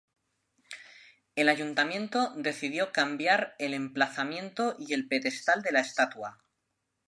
El 1.35 1.47
Ayuntamiento 1.47 2.33
decidió 2.35 2.91
cambiar 2.91 3.53
el 3.59 3.75
emplazamiento 3.75 4.75
y 4.79 4.93
el 4.93 5.07
pedestal 5.07 5.61
de 5.61 5.73
la 5.73 5.81
estatua. 5.81 6.43